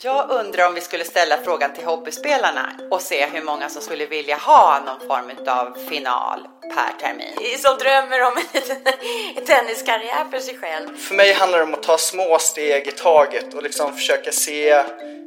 [0.00, 4.06] Jag undrar om vi skulle ställa frågan till hobbyspelarna och se hur många som skulle
[4.06, 7.58] vilja ha någon form av final per termin.
[7.58, 8.32] Som drömmer om
[9.36, 10.96] en tenniskarriär för sig själv.
[10.96, 14.84] För mig handlar det om att ta små steg i taget och liksom försöka se,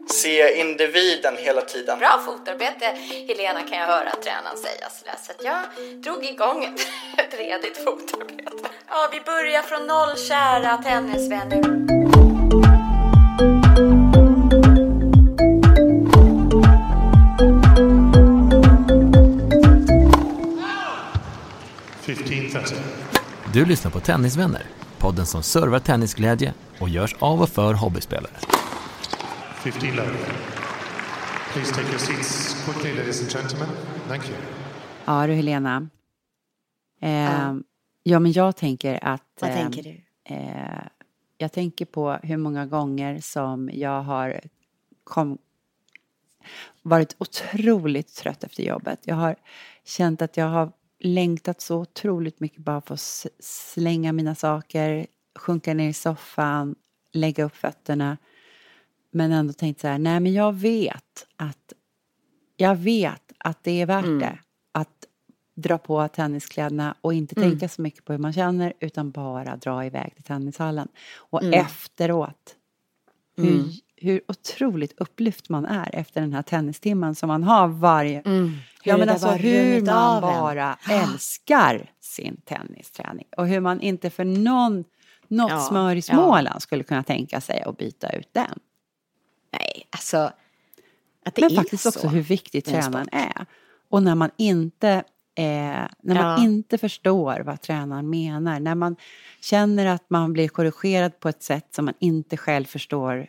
[0.09, 1.99] se individen hela tiden.
[1.99, 2.85] Bra fotarbete,
[3.27, 5.15] Helena kan jag höra tränaren säga sådär.
[5.23, 6.81] Så att jag drog igång ett,
[7.17, 8.69] ett redigt fotarbete.
[8.89, 12.30] Ja, vi börjar från noll, kära tennisvänner.
[23.53, 24.63] Du lyssnar på Tennisvänner,
[24.97, 28.33] podden som servar tennisglädje och görs av och för hobbyspelare.
[29.63, 30.17] 15 love.
[31.53, 33.75] Please take your seats quickly, ladies and gentlemen.
[34.07, 34.37] Thank you.
[35.05, 35.89] Ja du Helena.
[37.01, 37.53] Eh,
[38.03, 38.19] ja.
[38.19, 39.23] men jag tänker att...
[39.39, 40.01] Vad eh, tänker du?
[40.35, 40.83] Eh,
[41.37, 44.41] jag tänker på hur många gånger som jag har
[45.03, 45.37] kom,
[46.81, 48.99] varit otroligt trött efter jobbet.
[49.03, 49.35] Jag har
[49.83, 50.71] känt att jag har
[51.01, 56.75] längtat så otroligt mycket bara för att slänga mina saker, sjunka ner i soffan,
[57.11, 58.17] lägga upp fötterna.
[59.11, 61.73] Men ändå tänkt så här, nej men jag vet att
[62.57, 64.39] jag vet att det är värt det
[64.71, 65.07] att
[65.55, 69.85] dra på tenniskläderna och inte tänka så mycket på hur man känner utan bara dra
[69.85, 70.87] iväg till tennishallen.
[71.15, 72.55] Och efteråt,
[73.35, 73.65] hur,
[74.01, 78.21] hur otroligt upplyft man är efter den här tennistimman som man har varje...
[78.83, 84.09] Ja Hur men det alltså hur man bara älskar sin tennisträning och hur man inte
[84.09, 84.83] för någon,
[85.27, 86.01] något Ja, smör i ja.
[86.01, 88.59] Småland skulle kunna tänka sig att byta ut den.
[89.53, 90.17] Nej, alltså.
[91.25, 91.89] Att det Men är faktiskt så.
[91.89, 93.45] också hur viktig tränaren är.
[93.89, 94.89] Och när man inte,
[95.35, 96.43] eh, när man Ja.
[96.43, 98.95] inte förstår vad tränaren menar, när man
[99.41, 103.27] känner att man blir korrigerad på ett sätt som man inte själv förstår,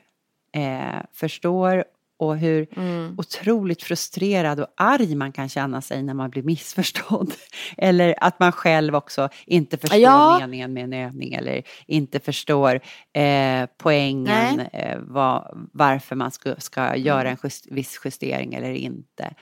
[0.53, 1.85] eh, förstår
[2.17, 3.15] och hur Mm.
[3.19, 7.33] otroligt frustrerad och arg man kan känna sig när man blir missförstådd.
[7.77, 10.39] Eller att man själv också inte förstår Ja.
[10.41, 12.81] meningen med en övning eller inte förstår
[13.13, 19.35] eh, poängen, eh, vad, varför man ska, ska göra en just, viss justering eller inte.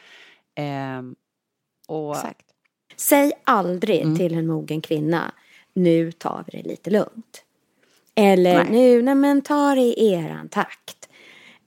[0.55, 1.15] Ehm,
[1.89, 2.47] och, Exakt.
[2.97, 4.17] Säg aldrig Mm.
[4.17, 5.33] till en mogen kvinna,
[5.75, 7.45] nu tar vi det lite lugnt.
[8.15, 8.67] Eller Nej.
[8.71, 11.00] nu, nej men ta det i eran takt.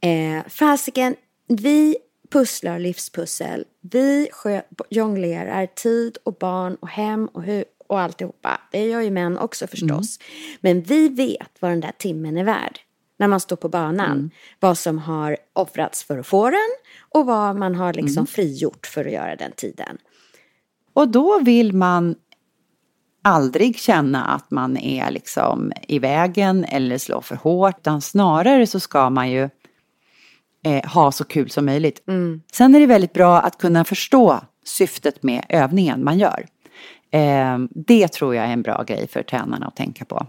[0.04, 1.16] Eh, fasiken,
[1.48, 1.98] vi
[2.32, 3.66] pusslar livspussel.
[3.82, 4.30] Vi
[4.90, 8.62] jonglerar tid och barn och hem och, hu- och alltihopa.
[8.72, 10.20] Det gör ju män också förstås.
[10.62, 12.80] Men vi vet vad den där timmen är värd.
[13.20, 14.32] När man står på banan.
[14.60, 16.70] Vad som har offrats för att få den.
[17.10, 19.98] Och vad man har liksom frigjort för att göra den tiden.
[20.94, 22.16] och då vill man
[23.22, 27.80] aldrig känna att man är liksom i vägen eller slår för hårt.
[27.80, 29.50] Utan snarare så ska man ju
[30.64, 32.02] eh, ha så kul som möjligt.
[32.54, 36.46] Sen är det väldigt bra att kunna förstå syftet med övningen man gör.
[37.12, 40.28] Eh, det tror jag är en bra grej för tränarna att tänka på.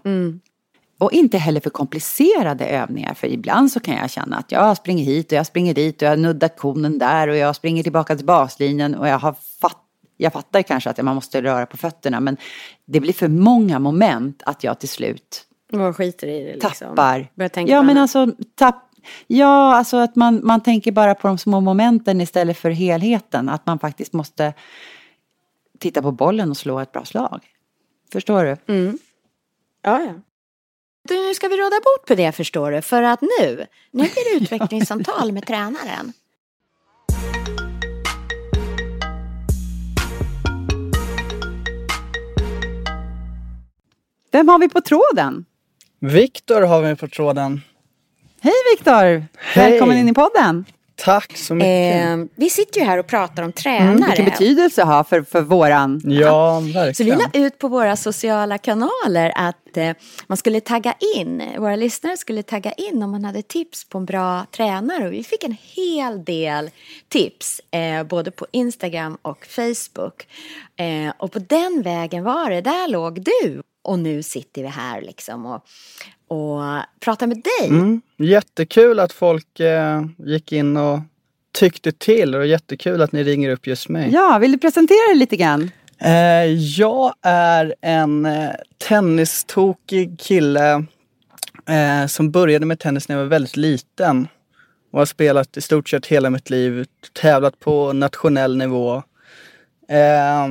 [0.98, 3.14] Och inte heller för komplicerade övningar.
[3.14, 6.08] För ibland så kan jag känna att jag springer hit och jag springer dit och
[6.08, 9.80] jag nuddar konen där och jag springer tillbaka till baslinjen och jag har fatt,
[10.16, 12.36] jag fattar kanske att man måste röra på fötterna men
[12.86, 16.70] det blir för många moment att jag till slut Vad skiter i det liksom?
[16.96, 17.48] tappar.
[17.48, 18.16] Tänka ja men annat.
[18.16, 18.83] alltså tapp,
[19.26, 23.48] Ja, alltså att man, man tänker bara på de små momenten istället för helheten.
[23.48, 24.54] Att man faktiskt måste
[25.78, 27.40] titta på bollen och slå ett bra slag.
[28.12, 28.56] Förstår du?
[29.82, 30.14] Ja, ja.
[31.08, 32.82] Du, nu ska vi råda bot på det förstår du.
[32.82, 36.12] För att nu, nu blir det utvecklingssamtal med tränaren.
[44.32, 45.44] Vem har vi på tråden?
[46.00, 47.60] Viktor har vi på tråden.
[48.44, 49.26] Hej Viktor!
[49.54, 50.64] Välkommen in i podden.
[50.96, 52.04] Tack så mycket.
[52.04, 53.90] Eh, vi sitter ju här och pratar om tränare.
[53.90, 56.00] Mm, vilken betydelse det har för, för våran...
[56.04, 57.18] ja, Så vi verkligen.
[57.18, 59.90] la ut på våra sociala kanaler att eh,
[60.26, 64.04] man skulle tagga in, våra lyssnare skulle tagga in om man hade tips på en
[64.04, 65.06] bra tränare.
[65.06, 66.70] Och vi fick en hel del
[67.08, 70.26] tips, eh, både på Instagram och Facebook.
[70.76, 73.62] Eh, och på den vägen var det, där låg du.
[73.84, 75.64] Och nu sitter vi här liksom och,
[76.28, 76.60] och
[77.00, 78.00] pratar med dig.
[78.28, 81.00] Jättekul att folk eh, gick in och
[81.52, 84.10] tyckte till och jättekul att ni ringer upp just mig.
[84.12, 85.70] Ja, vill du presentera dig lite grann?
[85.98, 88.50] Eh, jag är en eh,
[88.88, 90.84] tennistokig kille
[91.68, 94.28] eh, som började med tennis när jag var väldigt liten
[94.92, 99.02] och har spelat i stort sett hela mitt liv, tävlat på nationell nivå.
[99.88, 100.48] Eh,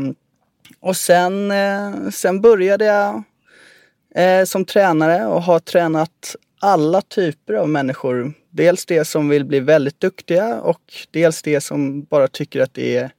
[0.84, 3.24] och sen, eh, sen började jag
[4.16, 8.34] eh, som tränare och har tränat alla typer av människor.
[8.50, 10.82] Dels det som vill bli väldigt duktiga och
[11.12, 13.12] dels det som bara tycker att det är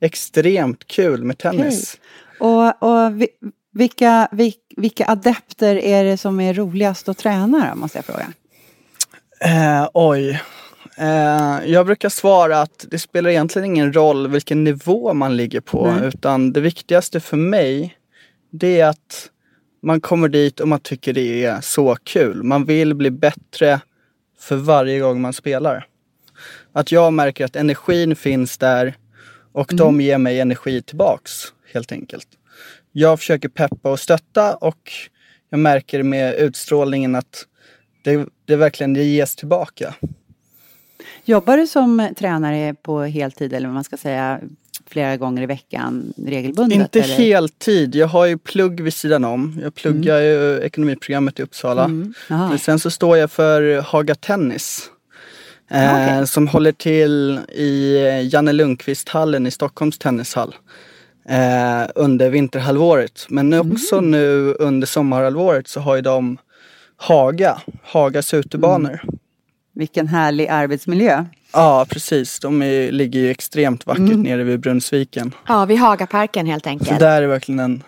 [0.00, 2.00] extremt kul med tennis.
[2.40, 3.28] Och, och vi,
[3.72, 8.32] vilka, vil, vilka adepter är det som är roligast att träna då, måste jag fråga?
[9.40, 10.40] Eh, oj.
[10.96, 15.86] Eh, jag brukar svara att det spelar egentligen ingen roll vilken nivå man ligger på
[15.86, 16.08] Nej.
[16.08, 17.96] utan det viktigaste för mig
[18.50, 19.30] det är att
[19.82, 22.42] man kommer dit och man tycker det är så kul.
[22.42, 23.80] Man vill bli bättre
[24.38, 25.86] för varje gång man spelar.
[26.72, 28.94] Att jag märker att energin finns där
[29.52, 31.32] och de ger mig energi tillbaks
[31.72, 32.28] helt enkelt.
[32.92, 34.92] Jag försöker peppa och stötta och
[35.50, 37.46] jag märker med utstrålningen att
[38.04, 39.94] det, det verkligen ges tillbaka.
[41.24, 44.40] Jobbar du som tränare på heltid eller vad man ska säga
[44.86, 46.78] flera gånger i veckan regelbundet?
[46.78, 47.14] Inte eller?
[47.14, 47.94] heltid.
[47.94, 49.58] Jag har ju plugg vid sidan om.
[49.62, 51.84] Jag pluggar ju ekonomiprogrammet i Uppsala.
[51.84, 52.14] Mm.
[52.28, 54.90] Men sen så står jag för Haga Tennis.
[55.70, 56.26] Eh, Ah, okej.
[56.26, 57.98] Som håller till i
[58.32, 60.54] Janne Lundqvist-hallen i Stockholms tennishall.
[61.28, 63.26] Eh, under vinterhalvåret.
[63.28, 63.72] Men Mm.
[63.72, 66.38] också nu under sommarhalvåret så har ju de
[66.96, 69.00] Haga, Hagas utebanor.
[69.74, 71.24] Vilken härlig arbetsmiljö.
[71.52, 74.22] Ja precis, de är, ligger ju extremt vackert Mm.
[74.22, 75.34] nere vid Brunnsviken.
[75.48, 76.98] Ja, vid Hagaparken helt Så enkelt.
[77.00, 77.82] där är verkligen en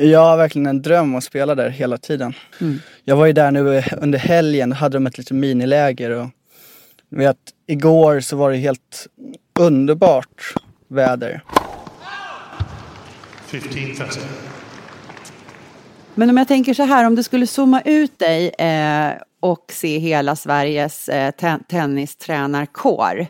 [0.00, 2.34] jag har verkligen en dröm att spela där hela tiden.
[3.04, 6.26] Jag var ju där nu under helgen, då hade de ett litet miniläger och
[7.10, 9.06] vet, igår så var det helt
[9.58, 10.54] underbart
[10.88, 11.42] väder.
[13.50, 14.18] 15.30.
[16.14, 19.98] Men om jag tänker så här, om du skulle zooma ut dig eh, och se
[19.98, 23.26] hela Sveriges eh, ten- tennistränarkår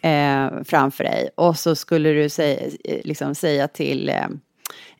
[0.00, 4.08] eh, framför dig och så skulle du säga, eh, liksom säga till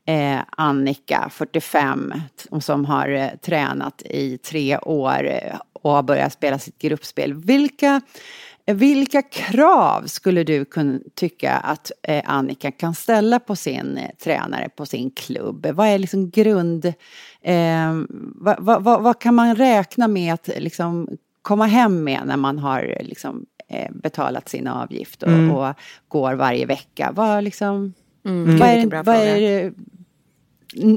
[0.06, 2.12] eh, eh, Annika, 45,
[2.43, 5.32] t- som har eh, tränat i tre år
[5.73, 7.34] och har börjat spela sitt gruppspel.
[7.34, 8.00] Vilka,
[8.67, 14.69] vilka krav skulle du kunna tycka att eh, Annika kan ställa på sin eh, tränare,
[14.69, 15.67] på sin klubb?
[15.67, 16.85] Vad är liksom grund...
[17.43, 17.93] Eh,
[18.35, 21.09] vad, vad, vad, vad kan man räkna med att liksom
[21.43, 25.50] komma hem med när man har liksom, eh, betalat sin avgift och, Mm.
[25.50, 25.75] och
[26.08, 27.12] går varje vecka?
[27.15, 27.94] Vad, liksom,
[28.25, 28.58] Mm.
[28.58, 29.73] vad är, vad är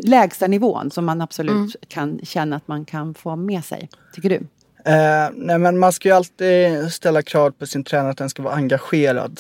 [0.04, 1.70] lägsta nivån som man absolut Mm.
[1.88, 3.90] kan känna att man kan få med sig?
[4.14, 4.48] Tycker du?
[4.86, 8.44] Eh, nej men man ska ju alltid ställa krav på sin tränare att den ska
[8.44, 9.40] vara engagerad.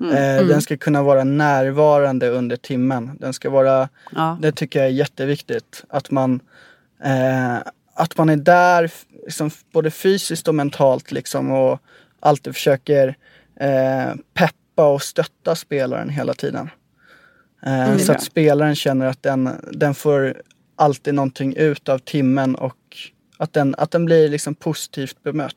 [0.00, 3.10] Eh, Den ska kunna vara närvarande under timmen.
[3.20, 4.38] Den ska vara, Ja.
[4.42, 5.84] det tycker jag är jätteviktigt.
[5.88, 6.40] Att man,
[7.04, 7.56] eh,
[7.94, 8.90] att man är där
[9.24, 11.80] liksom, både fysiskt och mentalt liksom och
[12.20, 13.16] alltid försöker
[13.60, 16.70] eh, peppa och stötta spelaren hela tiden.
[17.66, 18.14] Eh, så bra.
[18.14, 20.42] att spelaren känner att den, den får
[20.76, 22.76] alltid någonting ut av timmen och
[23.36, 25.54] att den, att den blir liksom positivt bemött.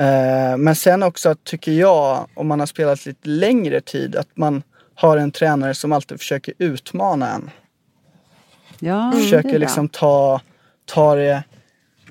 [0.00, 4.62] Eh, men sen också tycker jag, om man har spelat lite längre tid, att man
[4.94, 7.50] har en tränare som alltid försöker utmana en.
[8.80, 10.40] Ja, är försöker liksom ta,
[10.84, 11.42] ta det,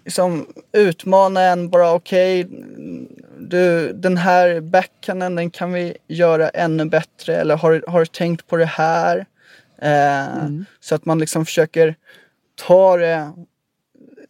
[0.06, 2.48] liksom utmana en bara okej,
[3.40, 8.06] du den här backhanden den kan vi göra ännu bättre eller har, du- har du
[8.06, 9.26] tänkt på det här?
[9.82, 10.46] Eh,
[10.80, 11.96] Så att man liksom försöker
[12.68, 13.32] ta det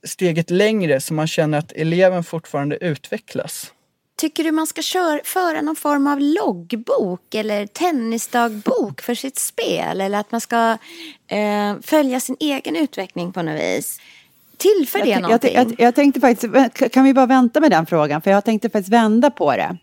[0.07, 3.73] steget längre så man känner att eleven fortfarande utvecklas.
[4.19, 10.01] Tycker du man ska köra, föra någon form av loggbok eller tennisdagbok för sitt spel?
[10.01, 10.77] Eller att man ska
[11.27, 13.99] eh, följa sin egen utveckling på något vis?
[14.57, 15.55] Tillför det jag, någonting?
[15.55, 18.21] jag, jag, jag tänkte faktiskt, kan vi bara vänta med den frågan?
[18.21, 19.77] För jag tänkte faktiskt vända på det.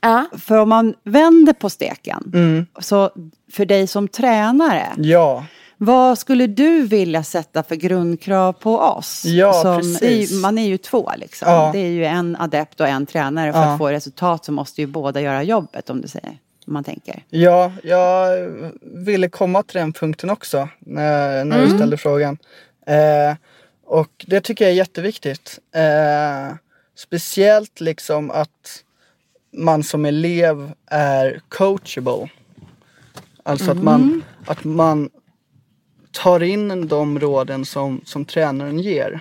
[0.00, 0.26] ja.
[0.38, 2.66] För om man vänder på steken, Mm.
[2.80, 3.10] så
[3.52, 5.46] för dig som tränare, Ja,
[5.78, 9.24] vad skulle du vilja sätta för grundkrav på oss?
[9.24, 10.32] Ja, som, precis.
[10.32, 11.48] ju, man är ju två liksom.
[11.52, 11.70] Ja.
[11.72, 13.52] Det är ju en adept och en tränare.
[13.52, 13.72] För Ja.
[13.72, 16.38] att få resultat så måste ju båda göra jobbet om du säger.
[16.66, 17.22] Om man tänker.
[17.30, 18.48] Ja, jag
[18.82, 22.38] ville komma till den punkten också när, när du ställde frågan.
[22.86, 23.36] Eh,
[23.86, 25.58] och det tycker jag är jätteviktigt.
[25.74, 26.54] Eh,
[26.96, 28.82] speciellt liksom att
[29.52, 32.28] man som elev är coachable.
[33.42, 35.10] Alltså att, man, att man
[36.12, 39.20] tar in de råden som, som tränaren ger.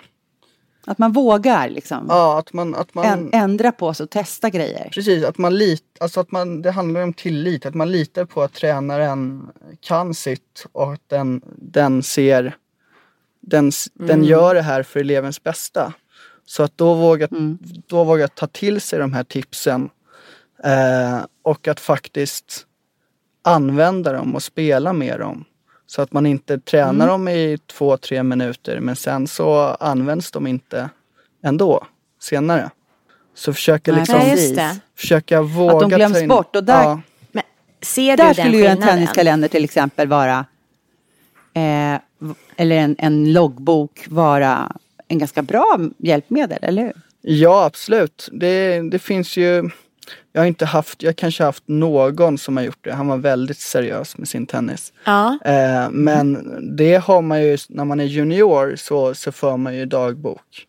[0.86, 2.06] Att man vågar liksom.
[2.10, 2.76] Ja, att man...
[2.76, 4.90] Att man Än- ändra på sig och testa grejer.
[4.94, 7.66] Precis, att man lit, alltså att man, det handlar om tillit.
[7.66, 9.50] Att man litar på att tränaren
[9.82, 12.56] kan sitt och att den, den ser,
[13.42, 14.24] den, s- den Mm.
[14.24, 15.94] gör det här för elevens bästa.
[16.46, 17.58] Så att då våga, Mm.
[17.88, 19.90] då våga ta till sig de här tipsen
[20.64, 22.66] eh, och att faktiskt
[23.44, 25.46] använda dem och spela med dem.
[25.88, 27.08] Så att man inte tränar Mm.
[27.08, 30.90] dem i två, tre minuter men sen så används de inte
[31.44, 31.86] ändå
[32.22, 32.70] senare.
[33.36, 34.80] Så försöka liksom Nej, just det.
[34.96, 37.02] försöka våga Att de glöms in- bort och där- ja,
[37.32, 37.44] Men
[37.82, 40.46] ser du Där den skulle ju en tenniskalender till exempel vara,
[41.54, 42.00] eh,
[42.58, 44.72] eller en, en loggbok vara
[45.08, 46.94] en ganska bra hjälpmedel, eller hur?
[47.22, 48.30] ja absolut.
[48.32, 49.70] Det, det finns ju
[50.32, 52.94] jag har inte haft, jag kanske haft någon som har gjort det.
[52.94, 54.94] Han var väldigt seriös med sin tennis.
[55.06, 55.38] Ja.
[55.46, 59.86] Eh, men det har man ju, när man är junior så, så för man ju
[59.86, 60.68] dagbok.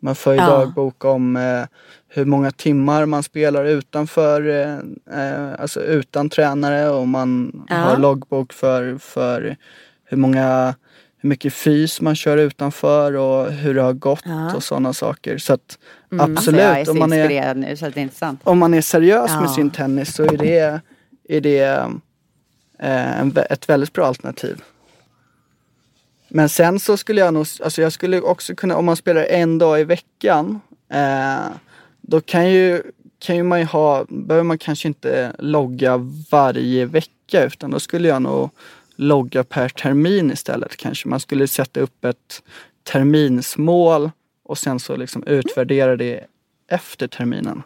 [0.00, 0.46] Man för ju Ja.
[0.46, 1.62] dagbok om eh,
[2.08, 4.78] hur många timmar man spelar utanför, eh,
[5.24, 7.76] eh, alltså utan tränare och man Ja.
[7.76, 9.56] har loggbok för, för
[10.04, 10.74] hur många
[11.20, 14.54] hur mycket fys man kör utanför och hur det har gått Ja.
[14.54, 15.38] och sådana saker.
[15.38, 15.78] Så att
[16.12, 18.40] Alltså, absolut, jag är så om, man är, nu så det är intressant.
[18.44, 19.40] om man är seriös Ja.
[19.40, 20.80] med sin tennis så är det,
[21.28, 21.58] är det
[22.78, 24.62] eh, ett väldigt bra alternativ.
[26.28, 29.58] Men sen så skulle jag nog, alltså jag skulle också kunna, om man spelar en
[29.58, 30.60] dag i veckan,
[30.92, 31.46] eh,
[32.00, 32.82] då kan ju,
[33.18, 35.96] kan ju man ju ha, behöver man kanske inte logga
[36.30, 38.50] varje vecka utan då skulle jag nog
[39.00, 41.08] logga per termin istället kanske.
[41.08, 42.42] Man skulle sätta upp ett
[42.82, 44.10] terminsmål
[44.44, 46.24] och sen så liksom utvärdera det
[46.70, 47.62] efter terminen.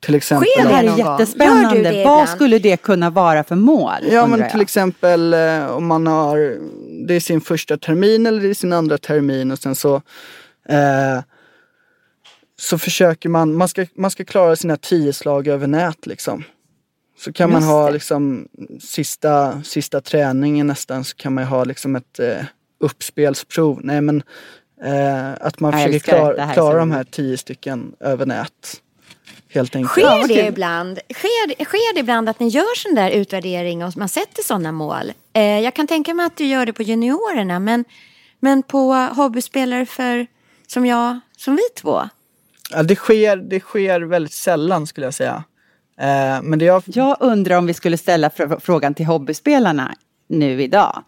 [0.00, 0.48] Till exempel.
[0.48, 1.90] Sker Det här är jättespännande.
[1.90, 3.92] det Vad skulle det kunna vara för mål?
[4.10, 6.58] Ja men till exempel eh, om man har,
[7.06, 9.94] det är sin första termin eller det är sin andra termin och sen så
[10.68, 11.20] eh,
[12.60, 16.44] så försöker man, man ska, man ska klara sina tio slag över nät liksom.
[17.24, 17.92] Så kan man Just ha det.
[17.92, 18.48] liksom
[18.80, 22.44] sista, sista träningen nästan så kan man ha liksom ett eh,
[22.80, 23.80] uppspelsprov.
[23.82, 24.22] Nej men
[24.84, 26.52] eh, att man Jag försöker det.
[26.54, 28.80] klara, de här tio stycken över nät.
[29.52, 29.90] Helt enkelt.
[29.92, 30.98] Sker Ja, det ibland?
[31.14, 34.72] Sker, det- sker det ibland att ni gör sån där utvärdering och man sätter sådana
[34.72, 35.12] mål?
[35.32, 37.84] Eh, jag kan tänka mig att du gör det på juniorerna, men,
[38.40, 40.26] men på hobbyspelare för,
[40.66, 42.02] som jag, som vi två?
[42.70, 45.44] Ja, det, sker, det sker väldigt sällan skulle jag säga.
[46.00, 49.94] Eh, men det jag, Jag undrar om vi skulle ställa fr- frågan till hobbyspelarna
[50.28, 51.02] nu idag.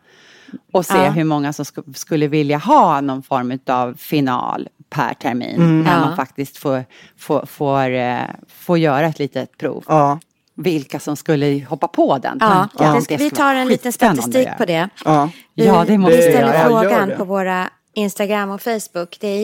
[0.72, 1.11] Och se Ja.
[1.11, 5.56] hur många som sk- skulle vilja ha någon form av final per termin.
[5.56, 5.82] Mm.
[5.82, 6.00] När Ja.
[6.00, 6.84] man faktiskt får,
[7.18, 8.18] får, får, eh,
[8.49, 9.84] får göra ett litet prov.
[9.88, 10.18] ja,
[10.54, 13.18] Vilka som skulle hoppa på den Ja, tanken.
[13.18, 14.88] vi tar en liten statistik på det.
[15.04, 15.28] ja.
[15.54, 19.16] Vi, Ja, det måste vi vi ställer frågan på våra Instagram och Facebook.
[19.20, 19.40] Det är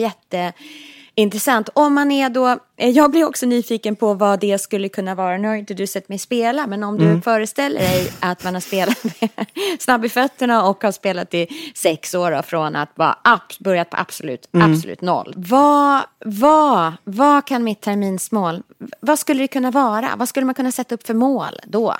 [1.19, 1.69] jätteintressant.
[1.73, 2.47] Om man är då,
[2.77, 5.37] eh, jag blir också nyfiken på vad det skulle kunna vara.
[5.37, 7.21] Nu har inte du sett mig spela, men om du Mm.
[7.21, 8.97] föreställer dig att man har spelat
[9.79, 13.89] snabb i fötterna och har spelat i sex år då, från att vara abs- börjat
[13.89, 14.71] på absolut, Mm.
[14.73, 15.33] absolut noll.
[15.37, 18.63] Vad, vad, vad kan mitt terminsmål,
[18.99, 20.09] vad skulle det kunna vara?
[20.17, 21.95] Vad skulle man kunna sätta upp för mål då?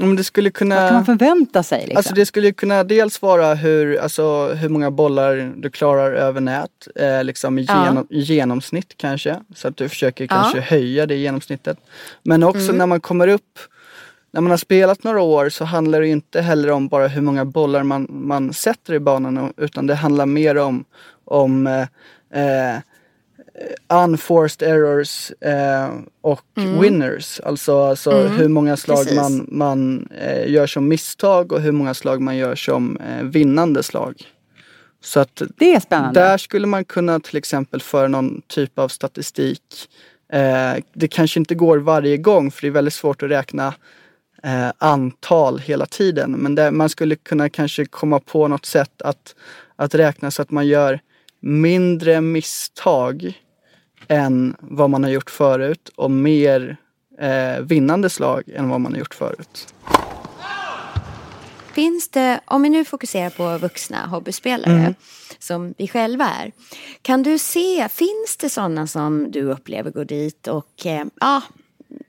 [0.00, 0.74] Men det skulle kunna...
[0.74, 1.80] Vad kan man förvänta sig?
[1.80, 1.96] Liksom?
[1.96, 6.88] Alltså det skulle kunna dels vara hur, alltså, hur många bollar du klarar över nät,
[6.96, 7.86] eh, liksom i, Ja.
[7.86, 9.36] genom, i genomsnitt kanske.
[9.54, 10.28] Så att du försöker Ja.
[10.28, 11.78] kanske höja det genomsnittet.
[12.22, 12.76] Men också Mm.
[12.76, 13.58] när man kommer upp,
[14.30, 17.44] när man har spelat några år så handlar det inte heller om bara hur många
[17.44, 20.84] bollar man, man sätter i banan utan det handlar mer om,
[21.24, 21.80] om eh,
[22.42, 22.76] eh,
[23.88, 25.90] unforced errors eh,
[26.20, 27.40] och winners.
[27.40, 29.16] Alltså, alltså hur många slag Precis.
[29.16, 33.82] man, man eh, gör som misstag och hur många slag man gör som eh, vinnande
[33.82, 34.22] slag.
[35.00, 36.20] Så att det är spännande.
[36.20, 39.62] där skulle man kunna till exempel föra någon typ av statistik.
[40.32, 43.74] Eh, det kanske inte går varje gång för det är väldigt svårt att räkna
[44.42, 46.32] eh, antal hela tiden.
[46.32, 49.34] Men där man skulle kunna kanske komma på något sätt att,
[49.76, 51.00] att räkna så att man gör
[51.40, 53.41] mindre misstag
[54.12, 56.76] än vad man har gjort förut och mer
[57.18, 59.74] eh, vinnande slag än vad man har gjort förut.
[61.72, 64.94] Finns det, om vi nu fokuserar på vuxna hobbyspelare
[65.38, 66.52] som vi själva är.
[67.02, 71.42] Kan du se, finns det sådana som du upplever går dit och eh, ja,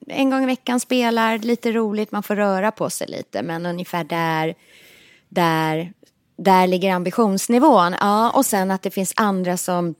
[0.08, 4.04] en gång i veckan spelar, lite roligt, man får röra på sig lite men ungefär
[4.04, 4.56] där,
[5.30, 5.94] där,
[6.38, 7.96] där ligger ambitionsnivån.
[8.00, 9.96] Ja, och sen att det finns andra som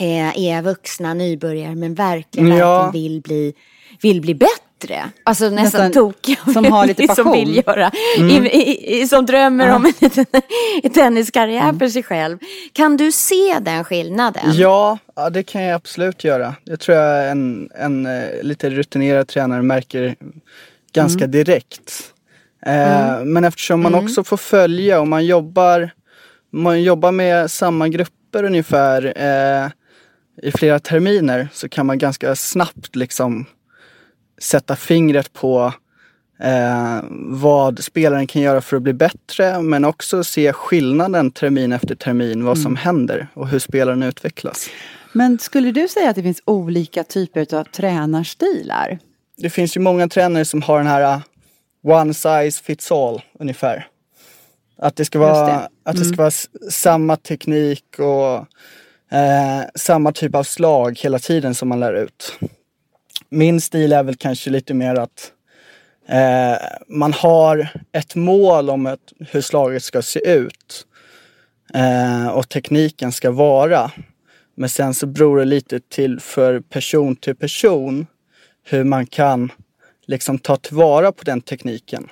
[0.00, 2.82] eh, är vuxna nybörjare men verkligen, Ja.
[2.82, 3.54] verkligen vill bli,
[4.02, 5.10] vill bli bättre.
[5.24, 7.32] alltså nästan, Nästan tokiga, som har lite som passion.
[7.32, 8.46] vill göra, Mm.
[8.46, 10.26] i, i, som drömmer om en liten
[10.94, 12.38] tenniskarriär för sig själv.
[12.72, 14.42] Kan du se den skillnaden?
[14.52, 16.54] Ja, ja, det kan jag absolut göra.
[16.64, 20.14] Det tror jag en, en eh, lite rutinerad tränare märker
[20.92, 22.12] ganska direkt.
[22.66, 25.90] Eh, Men eftersom man också får följa och man jobbar,
[26.52, 29.70] man jobbar med samma grupper ungefär eh,
[30.42, 33.44] i flera terminer så kan man ganska snabbt liksom
[34.40, 35.72] sätta fingret på
[36.40, 41.94] eh, vad spelaren kan göra för att bli bättre men också se skillnaden termin efter
[41.94, 44.68] termin, vad som händer och hur spelaren utvecklas.
[45.12, 48.98] Men skulle du säga att det finns olika typer av tränarstilar?
[49.36, 51.22] Det finns ju många tränare som har den här uh,
[51.82, 53.88] one size fits all ungefär.
[54.78, 58.46] Att det ska vara, Just Att det ska vara s- samma teknik och
[59.10, 62.38] eh, samma typ av slag hela tiden som man lär ut.
[63.28, 65.32] Min stil är väl kanske lite mer att
[66.08, 66.56] eh,
[66.88, 70.86] man har ett mål om ett, hur slaget ska se ut
[71.74, 73.90] eh, och tekniken ska vara.
[74.54, 78.06] Men sen så beror det lite till för person till person
[78.64, 79.52] hur man kan
[80.06, 82.08] liksom ta tillvara på den tekniken.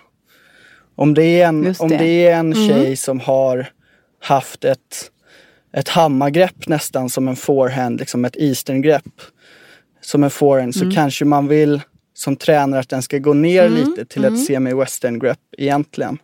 [0.94, 1.96] Om det är en, Just om det.
[1.96, 3.66] det är en tjej som har
[4.20, 5.10] haft ett,
[5.76, 9.20] ett hammargrepp nästan som en forehand, liksom ett easterngrepp
[10.00, 11.80] som en forehand så kanske man vill
[12.14, 16.18] som tränare att den ska gå ner lite till ett semi-western grepp egentligen.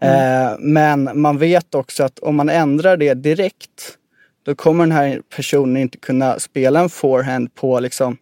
[0.00, 3.98] Eh, men man vet också att om man ändrar det direkt
[4.42, 8.16] då kommer den här personen inte kunna spela en forehand på liksom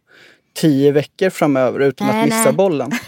[0.55, 2.53] tio veckor framöver utan Nej, att missa nej.
[2.53, 2.91] bollen.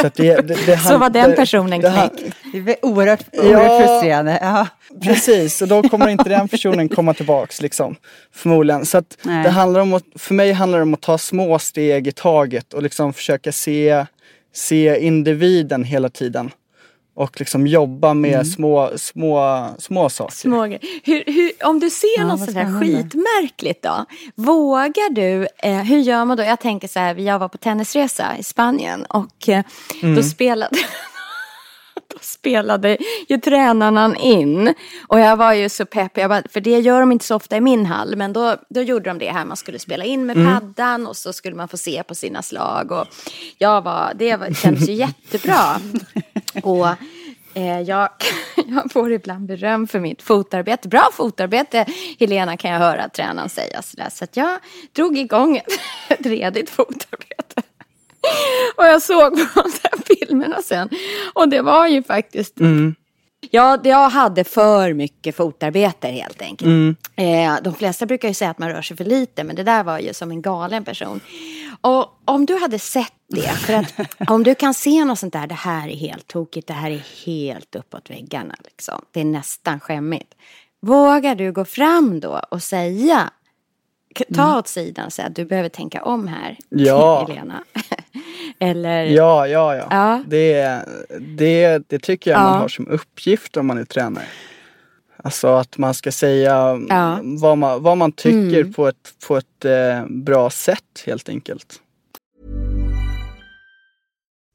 [0.00, 2.36] Så, att det, det, det, Så var den personen knäckt.
[2.52, 3.78] Det är oerhört, oerhört Ja.
[3.86, 4.38] frustrerande.
[4.42, 4.66] Ja.
[5.02, 7.96] Precis, och då kommer inte den personen komma tillbaks liksom.
[8.34, 8.86] Förmodligen.
[8.86, 12.12] Så det handlar om att, för mig handlar det om att ta små steg i
[12.12, 14.06] taget och liksom försöka se,
[14.54, 16.50] se individen hela tiden.
[17.16, 18.44] Och liksom jobba med Mm.
[18.44, 20.34] små, små, små saker.
[20.34, 20.64] Små
[21.04, 24.04] hur, hur, om du ser Ja, något sånt här skitmärkligt då,
[24.34, 26.42] vågar du, eh, hur gör man då?
[26.42, 29.64] Jag tänker så här, jag var på tennisresa i Spanien och eh,
[30.02, 30.14] Mm.
[30.16, 30.76] då spelade
[32.08, 32.96] Då spelade
[33.28, 34.74] ju tränarna in
[35.08, 37.56] och jag var ju så pepp, jag bara, för det gör de inte så ofta
[37.56, 40.36] i min hall, men då, då gjorde de det här, man skulle spela in med
[40.36, 43.06] paddan och så skulle man få se på sina slag och
[43.58, 45.80] jag var, det var, kändes ju jättebra.
[46.62, 46.86] Och
[47.54, 48.08] eh, jag,
[48.66, 50.88] jag får ibland beröm för mitt fotarbete.
[50.88, 51.86] Bra fotarbete,
[52.20, 53.82] Helena, kan jag höra tränaren säga.
[53.82, 54.08] Så, där.
[54.10, 54.58] så jag
[54.92, 55.56] drog igång
[56.08, 57.62] ett, redigt fotarbete.
[58.76, 60.88] Och jag såg på de där filmerna sen.
[61.34, 62.54] Och det var ju faktiskt...
[63.50, 66.68] Ja, det- jag hade för mycket fotarbete helt enkelt.
[67.16, 69.84] Eh, de flesta brukar ju säga att man rör sig för lite, men det där
[69.84, 71.20] var ju som en galen person.
[71.84, 73.92] Och om du hade sett det, för att
[74.30, 77.02] om du kan se något sånt där, det här är helt tokigt, det här är
[77.26, 79.04] helt uppåt väggarna, liksom.
[79.12, 80.34] det är nästan skämmigt.
[80.82, 83.30] Vågar du gå fram då och säga,
[84.34, 87.26] ta åt sidan och säga att du behöver tänka om här, Ja.
[87.28, 87.64] Helena.
[88.58, 89.86] Eller, Ja, ja, ja.
[89.90, 90.22] Ja.
[90.26, 90.84] Det,
[91.20, 92.44] det, det tycker jag Ja.
[92.50, 94.24] man har som uppgift om man är tränare.
[95.24, 96.50] Alltså att man ska säga
[96.88, 97.18] Ja.
[97.18, 97.38] Mm.
[97.38, 101.80] vad, man, vad man tycker på ett, på ett eh, bra sätt helt enkelt.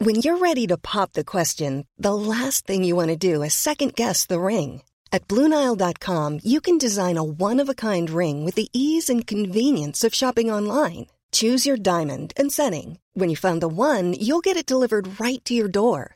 [0.06, 3.54] When you're ready to pop the question, the last thing you want to do is
[3.54, 4.82] second guess the ring.
[5.12, 9.28] At Bluenile.com, you can design a one of a kind ring with the ease and
[9.28, 11.08] convenience of shopping online.
[11.32, 13.00] Choose your diamond and setting.
[13.14, 16.16] When you find the one, you'll get it delivered right to your door.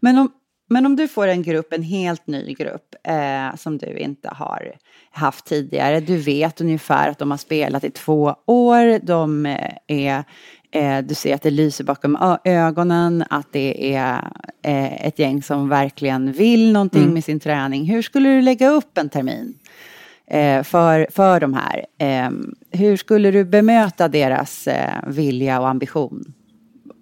[0.00, 0.32] Men om,
[0.70, 4.72] men om du får en grupp, en helt ny grupp eh, som du inte har
[5.10, 6.00] haft tidigare.
[6.00, 9.06] Du vet ungefär att de har spelat i två år.
[9.06, 10.24] De eh, är,
[10.70, 13.24] eh, du ser att det lyser bakom ögonen.
[13.30, 14.30] Att det är
[14.62, 17.84] eh, ett gäng som verkligen vill någonting med sin träning.
[17.84, 19.58] Hur skulle du lägga upp en termin?
[20.26, 21.86] eh, för, för de här.
[21.98, 22.30] Eh,
[22.70, 26.34] hur skulle du bemöta deras eh, vilja och ambition?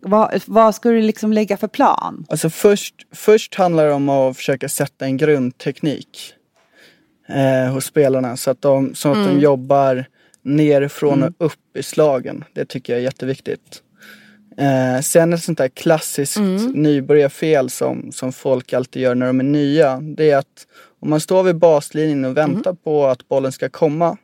[0.04, 2.26] Vad, vad skulle du liksom lägga för plan?
[2.28, 6.34] Alltså först, först handlar det om att försöka sätta en grundteknik
[7.28, 10.04] eh, hos spelarna så att de, så att de jobbar
[10.42, 12.44] nerifrån och upp i slagen.
[12.52, 13.82] Det tycker jag är jätteviktigt.
[14.56, 16.38] Eh, sen ett sånt där klassiskt
[16.74, 20.00] nybörjarfel som, som folk alltid gör när de är nya.
[20.00, 20.66] Det är att
[21.00, 24.16] om man står vid baslinjen och väntar på att bollen ska komma.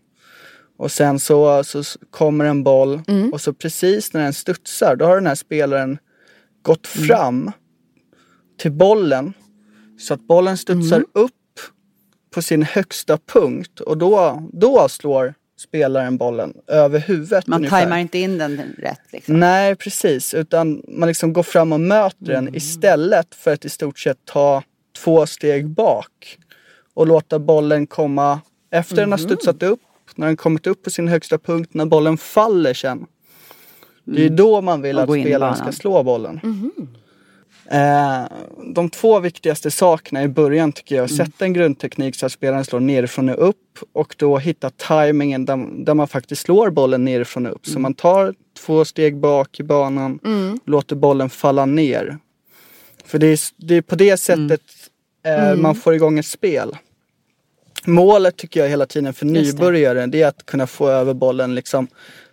[0.78, 3.00] Och sen så, så kommer en boll
[3.32, 5.98] och så precis när den studsar då har den här spelaren
[6.62, 7.50] gått fram
[8.58, 9.32] till bollen.
[9.98, 11.32] Så att bollen studsar upp
[12.34, 17.80] på sin högsta punkt och då, då slår spelaren bollen över huvudet Man ungefär.
[17.80, 19.40] tajmar inte in den rätt liksom.
[19.40, 20.34] Nej, precis.
[20.34, 22.44] Utan man liksom går fram och möter Mm.
[22.44, 24.62] den istället för att i stort sett ta
[25.04, 26.38] två steg bak.
[26.94, 29.26] Och låta bollen komma efter den har Mhm.
[29.28, 29.80] studsat upp,
[30.18, 33.06] när den kommit upp på sin högsta punkt, när bollen faller sen.
[34.04, 34.36] Det är Mm.
[34.36, 36.40] då man vill att spelaren ska slå bollen.
[37.70, 38.24] Eh,
[38.74, 41.16] de två viktigaste sakerna i början tycker jag Mm.
[41.26, 45.84] sätta en grundteknik så att spelaren slår nerifrån och upp och då hitta tajmingen där,
[45.84, 47.66] där man faktiskt slår bollen nerifrån och upp.
[47.66, 47.74] Mm.
[47.74, 50.18] Så man tar två steg bak i banan,
[50.64, 52.18] låter bollen falla ner.
[53.04, 54.60] För det är, det är på det sättet
[55.24, 56.76] eh, man får igång ett spel.
[57.86, 59.62] Målet tycker jag hela tiden för Just det.
[59.62, 61.88] nybörjare det är att kunna få över bollen liksom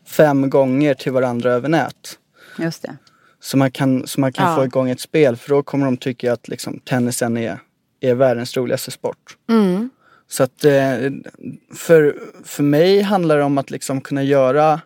[0.05, 2.19] fem gånger till varandra över nät.
[2.59, 2.97] Just det.
[3.39, 4.55] Så man kan, så man kan Ja.
[4.55, 7.59] få igång ett spel för då kommer de tycka att liksom, tennisen är,
[8.01, 9.37] är världens roligaste sport.
[9.49, 9.89] Mm.
[10.27, 10.97] Så att eh,
[11.75, 14.81] för, för mig handlar det om att liksom kunna göra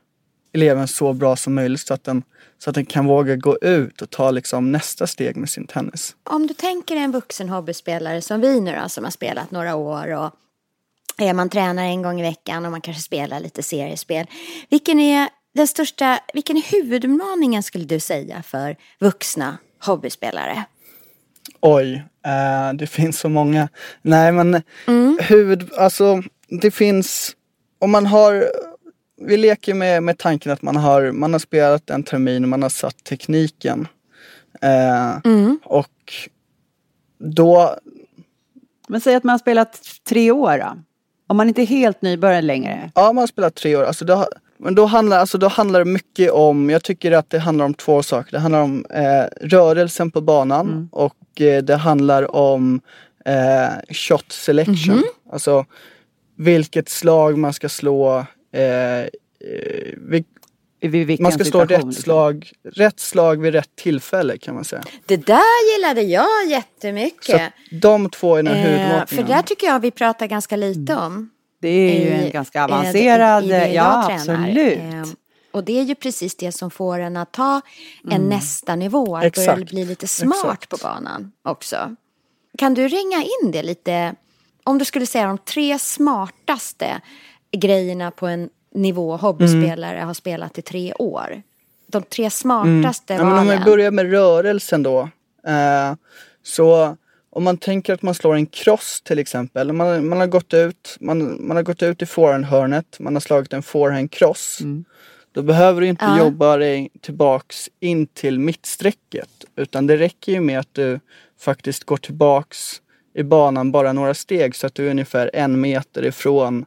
[0.53, 2.23] eleven så bra som möjligt så att den,
[2.57, 6.15] så att den kan våga gå ut och ta liksom nästa steg med sin tennis.
[6.29, 10.15] Om du tänker en vuxen hobbyspelare som vi nu då, som har spelat några år
[10.15, 10.31] och
[11.33, 14.25] man tränar en gång i veckan och man kanske spelar lite seriespel.
[14.69, 20.63] Vilken är den största, vilken är huvudutmaningen skulle du säga för vuxna hobbyspelare?
[21.61, 23.69] Oj, eh, det finns så många.
[24.01, 24.61] Nej men
[25.19, 26.23] huvud, alltså
[26.61, 27.35] det finns,
[27.79, 28.45] om man har,
[29.21, 32.61] vi leker med, med tanken att man har, man har spelat en termin och man
[32.61, 33.87] har satt tekniken.
[34.61, 35.17] Eh,
[35.63, 36.13] Och
[37.19, 37.75] då,
[38.87, 40.77] Men säg att man har spelat tre år då.
[41.29, 42.91] Om man inte är helt nybörjare längre.
[42.95, 45.85] ja man har spelat tre år, alltså då, men då handlar, alltså då handlar det
[45.91, 48.31] mycket om, jag tycker att det handlar om två saker.
[48.31, 52.81] Det handlar om eh, rörelsen på banan och eh, det handlar om
[53.25, 55.03] eh, shot selection.
[55.31, 55.65] Alltså
[56.35, 58.25] vilket slag man ska slå.
[58.53, 59.07] Eh, eh,
[59.97, 60.23] vil-
[61.19, 61.93] man ska slå rätt liksom.
[61.93, 64.83] slag, rätt slag vid rätt tillfälle kan man säga.
[65.05, 67.35] Det där gillade jag Så jättemycket.
[67.41, 71.29] att de två är den Eh, för där tycker jag vi pratar ganska lite om.
[71.61, 74.13] Det är ju i- en ganska eh, avancerad, i ja tränar.
[74.13, 74.77] absolut.
[74.79, 75.03] Eh,
[75.51, 77.61] Och det är ju precis det som får en att ta
[78.11, 79.71] en nästa nivå, att börja Exakt.
[79.71, 80.69] bli lite smart Exakt.
[80.69, 81.95] på banan också.
[82.57, 84.15] Kan du ringa in det lite,
[84.63, 87.01] om du skulle säga de tre smartaste
[87.57, 91.41] grejerna på en nivå hobbyspelare har spelat i tre år?
[91.87, 93.59] De tre smartaste Ja, men om valen.
[93.59, 94.99] vi börjar med rörelsen då.
[95.47, 95.93] Eh,
[96.43, 96.97] så
[97.29, 99.73] om man tänker att man slår en cross till exempel.
[99.73, 103.53] Man, man, har, gått ut, man, man har gått ut i forehandhörnet, man har slagit
[103.53, 104.59] en forehand cross.
[105.31, 106.19] Då behöver du inte Ja.
[106.19, 109.29] jobba dig tillbaks in till mittsträcket.
[109.55, 110.99] Utan det räcker ju med att du
[111.39, 112.81] faktiskt går tillbaks
[113.15, 116.65] i banan bara några steg så att du är ungefär en meter ifrån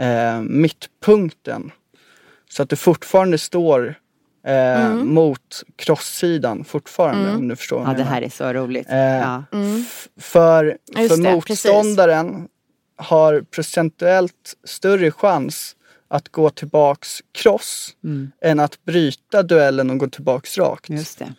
[0.00, 1.70] eh, mittpunkten.
[2.50, 3.94] Så att du fortfarande står
[4.46, 8.88] eh, mot crosssidan fortfarande om du förstår vad Ja, det här är så roligt.
[8.90, 9.44] Eh, Ja.
[9.86, 10.78] f- För,
[11.08, 12.48] för det, motståndaren
[12.96, 15.76] har procentuellt större chans
[16.08, 17.96] att gå tillbaks cross
[18.40, 20.90] än att bryta duellen och gå tillbaks rakt.
[20.90, 21.32] Just det.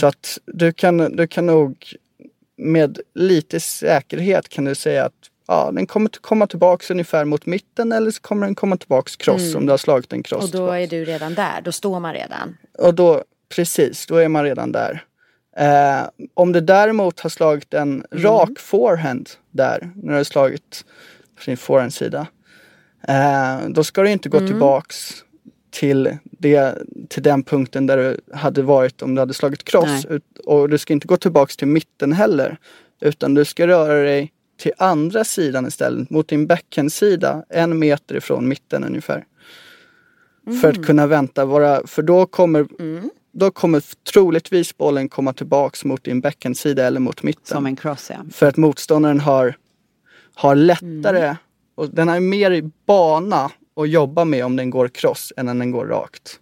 [0.00, 1.94] Så att du kan, du kan nog
[2.56, 5.12] med lite säkerhet kan du säga att
[5.52, 9.16] ja, den kommer att komma tillbaks ungefär mot mitten eller så kommer den komma tillbaks
[9.16, 10.44] cross om du har slagit en cross.
[10.44, 12.56] Och då är du redan där, då står man redan.
[12.78, 13.24] Och då,
[13.56, 15.04] precis, då är man redan där.
[15.56, 20.84] Eh, om du däremot har slagit en rak forehand där, när du har slagit
[21.36, 22.26] på sin forehandsida.
[23.08, 25.24] Eh, då ska du inte gå tillbaks
[25.70, 29.74] till, det, till den punkten där du hade varit om du hade slagit.
[30.08, 32.58] Ut, och du ska inte gå tillbaks till mitten heller.
[33.00, 38.48] Utan du ska röra dig till andra sidan istället, mot din backhandsida, en meter ifrån
[38.48, 39.24] mitten ungefär.
[40.60, 42.66] För att kunna vänta, vara, för då kommer,
[43.32, 47.44] då kommer troligtvis bollen komma tillbaks mot din backhandsida eller mot mitten.
[47.44, 48.16] Som en cross ja.
[48.32, 49.56] För att motståndaren har,
[50.34, 51.36] har lättare,
[51.74, 55.70] och den har mer bana att jobba med om den går cross än om den
[55.70, 56.38] går rakt.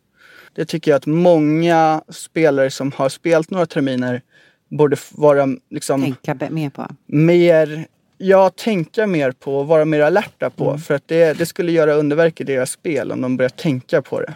[0.55, 4.23] Det tycker jag att många spelare som har spelat några terminer
[4.71, 6.87] borde vara liksom Tänka mer på.
[7.07, 7.87] mer,
[8.21, 10.79] ja tänka mer på och vara mer alerta på.
[10.79, 14.21] För att det, det skulle göra underverk i deras spel om de börjar tänka på
[14.21, 14.35] det.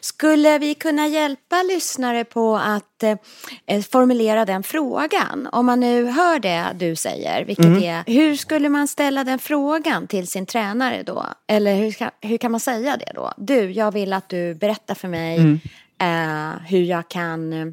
[0.00, 3.02] Skulle vi kunna hjälpa lyssnare på att
[3.66, 5.48] eh, formulera den frågan?
[5.52, 7.82] Om man nu hör det du säger, vilket Mm.
[7.82, 11.26] är, hur skulle man ställa den frågan till sin tränare då?
[11.48, 13.32] Eller hur, ska, hur kan man säga det då?
[13.36, 15.60] Du, jag vill att du berättar för mig Mm.
[16.00, 17.66] eh, hur jag kan eh,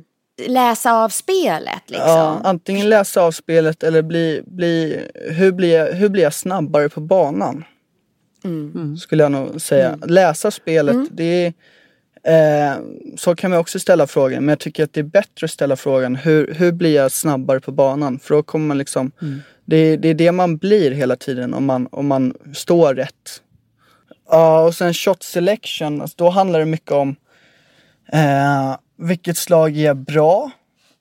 [0.48, 2.08] läsa av spelet liksom.
[2.08, 6.90] Ja, antingen läsa av spelet eller bli, bli, hur, blir jag, hur blir jag snabbare
[6.90, 7.64] på banan?
[8.44, 8.98] Mm.
[8.98, 9.98] Skulle jag nog säga.
[10.06, 11.54] Läsa spelet, det
[12.24, 12.78] är, eh,
[13.18, 14.46] så kan man också ställa frågan.
[14.46, 17.60] Men jag tycker att det är bättre att ställa frågan hur, hur blir jag snabbare
[17.60, 18.20] på banan?
[18.20, 19.12] För då kommer man liksom,
[19.66, 23.42] det, det är det man blir hela tiden om man, om man står rätt.
[24.32, 27.16] Ja, och sen shot selection, alltså, då handlar det mycket om
[28.14, 30.52] eh, vilket slag är jag bra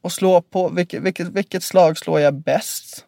[0.02, 0.68] att slå på?
[0.68, 3.04] Vilket, vilket, vilket slag slår jag bäst?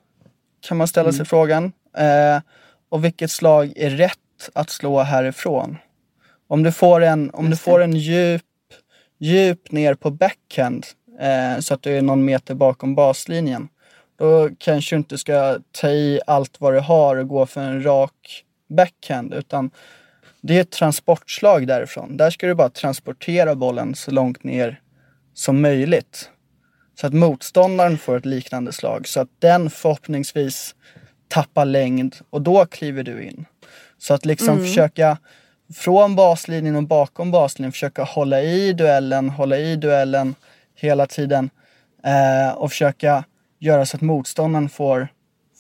[0.61, 1.73] Kan man ställa sig frågan.
[1.97, 2.41] Eh,
[2.89, 4.19] och vilket slag är rätt
[4.53, 5.77] att slå härifrån?
[6.49, 8.43] Om du får en, om du får en djup,
[9.19, 10.87] djup ner på backhand
[11.21, 13.69] eh, så att du är någon meter bakom baslinjen.
[14.19, 17.83] Då kanske du inte ska ta i allt vad du har och gå för en
[17.83, 19.71] rak backhand utan
[20.43, 22.17] det är ett transportslag därifrån.
[22.17, 24.81] Där ska du bara transportera bollen så långt ner
[25.35, 26.31] som möjligt.
[27.01, 29.09] Så att motståndaren får ett liknande slag.
[29.09, 30.75] Så att den förhoppningsvis
[31.29, 33.45] tappar längd och då kliver du in.
[33.99, 34.65] Så att liksom Mm.
[34.65, 35.19] försöka
[35.75, 40.35] från baslinjen och bakom baslinjen försöka hålla i duellen, hålla i duellen
[40.77, 41.51] hela tiden.
[42.05, 43.25] Eh, och försöka
[43.59, 45.09] göra så att motståndaren får,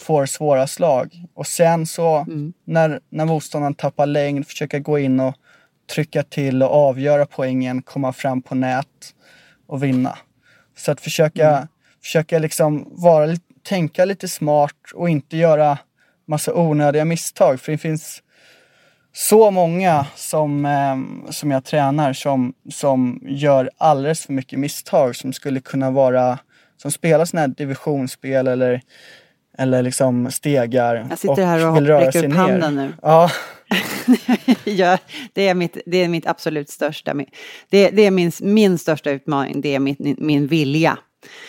[0.00, 1.24] får svåra slag.
[1.34, 2.26] Och sen så
[2.64, 5.34] när, när motståndaren tappar längd försöka gå in och
[5.90, 9.14] trycka till och avgöra poängen, komma fram på nät
[9.66, 10.18] och vinna.
[10.76, 11.68] Så att försöka,
[12.02, 15.78] försöka liksom vara, tänka lite smart och inte göra
[16.26, 17.60] massa onödiga misstag.
[17.60, 18.22] För det finns
[19.12, 25.32] så många som, eh, som jag tränar som, som gör alldeles för mycket misstag som
[25.32, 26.38] skulle kunna vara,
[26.76, 28.82] som spelar sådana här divisionsspel eller,
[29.60, 31.06] eller liksom stegar.
[31.10, 32.36] Jag sitter här och räcker upp ner.
[32.36, 32.92] handen nu.
[33.02, 33.30] Ja,
[34.64, 34.98] ja,
[35.32, 37.14] det, är mitt, det är mitt absolut största.
[37.70, 40.98] Det, det är min, min största utmaning, det är min, min vilja.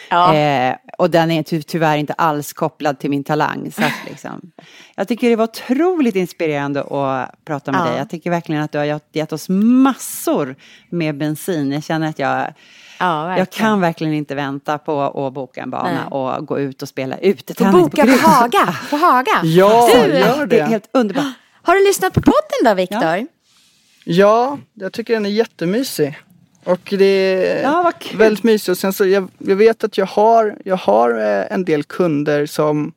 [0.10, 0.36] Ja.
[0.36, 3.72] Eh, och den är ty, tyvärr inte alls kopplad till min talang.
[3.72, 4.52] Så att liksom,
[4.96, 7.86] jag tycker det var otroligt inspirerande att prata med Ja.
[7.86, 7.98] dig.
[7.98, 10.56] Jag tycker verkligen att du har gett oss massor
[10.90, 11.72] med bensin.
[11.72, 12.54] Jag känner att jag,
[13.02, 16.04] Ja, jag kan verkligen inte vänta på att boka en bana Nej.
[16.12, 17.54] och gå ut och spela ute.
[17.54, 18.76] Få boka på Haga.
[18.90, 19.42] På Haga.
[19.44, 20.64] Ja, du, gör Det är det.
[20.70, 21.26] helt underbart.
[21.64, 23.28] Har du lyssnat på podden då, Viktor?
[24.04, 26.18] Ja, jag tycker den är jättemysig.
[26.64, 28.18] Och det är Ja, vad kul.
[28.20, 28.70] väldigt mysigt.
[28.70, 32.46] Och sen så jag, jag vet att jag har, jag har eh, en del kunder
[32.46, 32.94] som,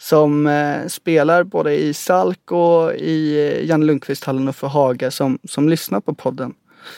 [0.00, 5.38] som eh, spelar både i Salk och i eh, Jan Lundqvist-hallen och för Haga som,
[5.44, 6.54] som lyssnar på podden.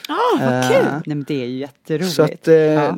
[0.08, 0.84] Ah, vad Eh, kul!
[0.84, 2.12] Nej, men det är ju jätteroligt.
[2.12, 2.96] Så att, eh, Ja.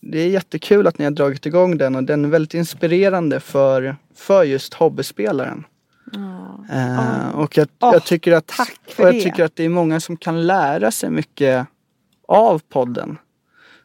[0.00, 3.96] det är jättekul att ni har dragit igång den och den är väldigt inspirerande för,
[4.16, 5.64] för just hobbyspelaren.
[6.72, 9.20] Eh, och jag, Åh, jag, tycker att, tack för och jag det.
[9.20, 11.66] tycker att det är många som kan lära sig mycket
[12.28, 13.18] av podden.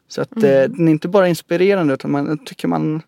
[0.08, 0.44] Så att Mm.
[0.62, 3.02] eh, den är inte bara inspirerande utan man tycker man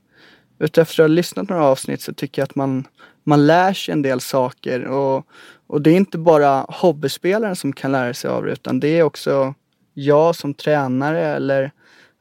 [0.58, 2.84] Utefter att ha lyssnat några avsnitt så tycker jag att man,
[3.24, 5.26] man lär sig en del saker och,
[5.72, 9.02] och det är inte bara hobbyspelaren som kan lära sig av det utan det är
[9.02, 9.54] också
[9.94, 11.70] jag som tränare eller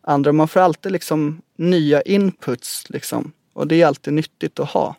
[0.04, 0.32] andra.
[0.32, 4.96] Man får alltid liksom nya inputs liksom och det är alltid nyttigt att ha.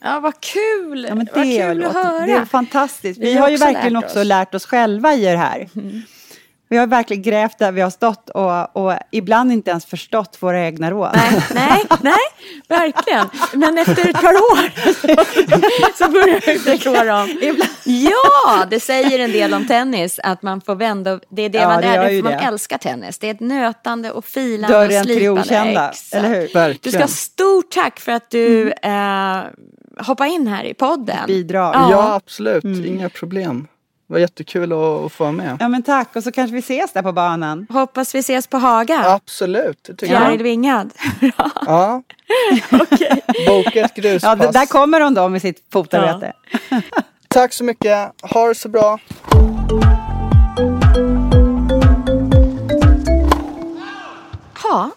[0.00, 1.06] Ja, vad kul!
[1.08, 2.26] Ja, men vad det, kul att låter- höra.
[2.26, 3.20] det är fantastiskt.
[3.20, 5.68] Vi, Vi har har ju verkligen lärt också lärt oss själva i det här.
[6.72, 10.60] Vi har verkligen grävt där vi har stått och, och ibland inte ens förstått våra
[10.64, 11.10] egna råd.
[11.14, 12.14] Nej, nej, nej,
[12.68, 13.26] verkligen.
[13.52, 17.28] Men efter ett par år så, så börjar jag förstå dem.
[17.84, 21.20] Ja, det säger en del om tennis, att man får vända.
[21.30, 23.18] Det är det Ja, man det är, gör det ju för man älskar tennis.
[23.18, 25.40] Det är ett nötande och filande Dörren och till det slipande.
[25.40, 26.14] okända, Exakt.
[26.14, 26.42] eller hur?
[26.42, 27.00] Du ska Verkligen.
[27.00, 29.40] ha stort tack för att du eh,
[29.98, 31.26] hoppade in här i podden.
[31.26, 31.74] Bidrag.
[31.74, 31.90] Ja.
[31.90, 33.66] Ja, absolut, inga problem.
[34.06, 35.56] Det var jättekul att, att få vara med.
[35.60, 37.66] Ja men tack och så kanske vi ses där på banan.
[37.70, 39.04] Hoppas vi ses på Haga.
[39.06, 40.44] Absolut, det tycker Fjäril jag.
[40.44, 40.90] vingad.
[41.66, 42.02] Ja.
[43.46, 44.22] Boka ett gruspass.
[44.22, 46.32] Ja, det, där kommer hon då med sitt fotarbete.
[47.28, 48.12] Tack så mycket.
[48.22, 48.98] Ha det så bra.
[54.62, 54.90] Ja,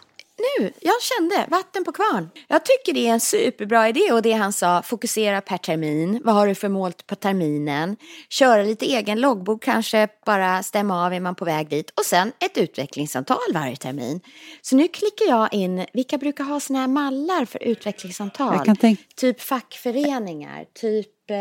[0.59, 2.29] nu, jag kände vatten på kvarn.
[2.47, 6.21] Jag tycker det är en superbra idé och det han sa, fokusera per termin.
[6.23, 7.97] Vad har du för mål på terminen?
[8.29, 11.89] Köra lite egen loggbok kanske, bara stämma av är man på väg dit.
[11.99, 14.21] Och sen ett utvecklingssamtal varje termin.
[14.61, 18.65] Så nu klickar jag in, vilka brukar ha såna här mallar för utvecklingssamtal?
[18.75, 21.37] Tänka- Typ fackföreningar, typ, eh,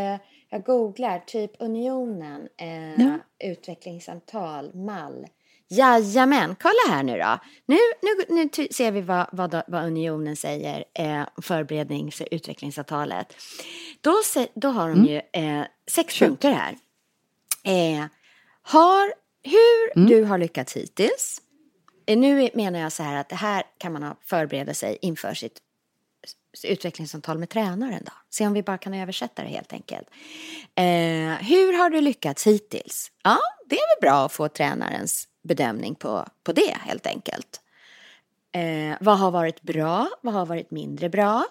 [0.50, 3.18] jag googlar, typ Unionen, eh, Ja.
[3.44, 5.27] utvecklingssamtal, mall.
[5.68, 7.38] Jajamän, kolla här nu då.
[7.66, 13.37] Nu, nu, nu ser vi vad, vad, vad unionen säger, eh, förberednings och utvecklingsavtalet.
[14.00, 16.77] Då, sä- då har de ju eh, sex punkter här.
[17.64, 18.07] Eh,
[18.62, 21.40] har, hur du har lyckats hittills.
[22.07, 25.35] Eh, nu menar jag så här att det här kan man ha förbereda sig inför
[25.35, 25.59] sitt
[26.64, 28.12] utvecklingssamtal med tränaren då.
[28.31, 30.09] Se om vi bara kan översätta det helt enkelt.
[30.75, 33.11] Eh, hur har du lyckats hittills?
[33.25, 37.61] Ja, det är väl bra att få tränarens bedömning på, på det helt enkelt.
[38.53, 40.09] Eh, vad har varit bra?
[40.21, 41.45] Vad har varit mindre bra?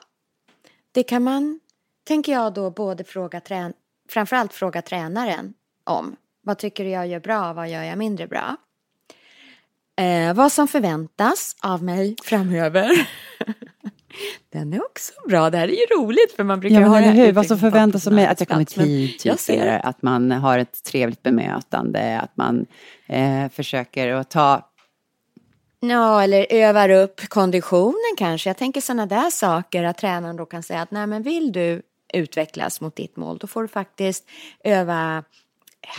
[0.92, 1.60] Det kan man,
[2.04, 3.74] tänker jag då, både fråga trän
[4.10, 6.16] framförallt fråga tränaren om.
[6.42, 7.54] Vad tycker du jag gör bra?
[7.54, 8.58] Vad gör jag mindre bra?
[9.96, 13.10] Eh, vad som förväntas av mig framöver.
[14.54, 15.50] Den är också bra.
[15.50, 17.32] Det här är ju roligt för man brukar Ja, ha det hur?
[17.32, 20.58] Vad som förväntas av mig, att jag kommer i tid, typ, ser att man har
[20.58, 22.66] ett trevligt bemötande, att man
[23.08, 24.70] eh, försöker att ta
[25.80, 28.50] Ja, eller övar upp konditionen kanske.
[28.50, 31.82] Jag tänker sådana där saker att tränaren då kan säga att nej men vill du
[32.14, 34.30] utvecklas mot ditt mål då får du faktiskt
[34.64, 35.24] öva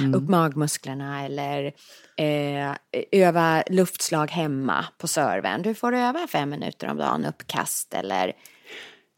[0.00, 0.14] Mm.
[0.14, 1.72] upp magmusklerna eller
[2.16, 2.76] eh,
[3.12, 5.62] öva luftslag hemma på serven.
[5.62, 8.32] Du får öva fem minuter om dagen uppkast eller Ja,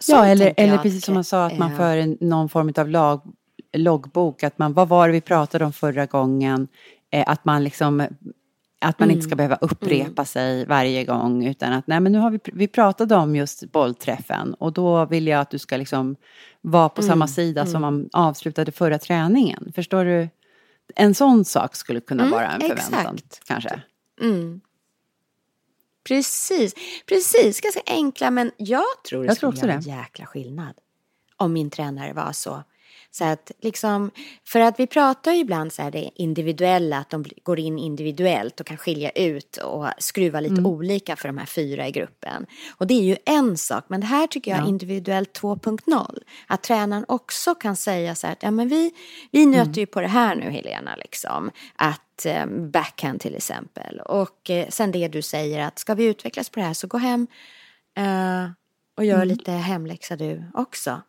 [0.03, 2.89] Sånt eller, eller precis som man sa, att man eh, för en, någon form av
[2.89, 3.21] lag,
[3.77, 4.43] loggbok.
[4.43, 6.69] Att man, vad var det vi pratade om förra gången?
[7.13, 8.07] Eh, att man liksom
[8.81, 9.37] att man inte ska Mm.
[9.37, 13.37] behöva upprepa sig varje gång utan att nej men nu har vi, vi pratade om
[13.37, 16.17] just bollträffen och då vill jag att du ska liksom
[16.61, 17.09] vara på Mm.
[17.09, 19.73] samma sida som man avslutade förra träningen.
[19.75, 20.29] Förstår du?
[20.95, 23.45] En sån sak skulle kunna Mm, vara en förväntan exakt.
[23.49, 23.83] kanske.
[24.21, 24.61] Mm.
[26.05, 26.75] Precis,
[27.07, 27.61] precis.
[27.61, 29.91] Ganska enkla men jag tror det Jag skulle tror göra en det.
[29.91, 30.75] jäkla skillnad.
[31.37, 32.65] Om min tränare var så.
[33.19, 34.11] Så att liksom,
[34.45, 38.61] för att vi pratar ju ibland så här det individuella, att de går in individuellt
[38.61, 40.67] och kan skilja ut och skruva lite Mm.
[40.67, 42.47] olika för de här fyra i gruppen.
[42.77, 44.69] Och det är ju en sak, men det här tycker jag är Ja.
[44.69, 46.23] individuellt 2.0.
[46.47, 48.93] Att tränaren också kan säga så här att ja, men vi,
[49.31, 49.73] vi nöter Mm.
[49.73, 51.51] ju på det här nu Helena, liksom.
[51.77, 54.01] Att eh, backhand till exempel.
[54.01, 56.99] Och eh, sen det du säger att ska vi utvecklas på det här så gå
[56.99, 57.27] hem
[57.97, 58.51] eh,
[58.97, 59.29] och gör Mm.
[59.29, 61.03] lite hemläxa du också.